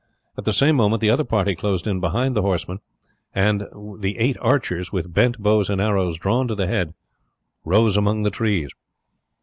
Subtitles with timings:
[0.35, 2.79] At the same moment the other party closed in behind the horsemen;
[3.35, 3.67] and
[3.99, 6.95] the eight archers, with bent bows and arrows drawn to the head,
[7.65, 8.71] rose among the trees.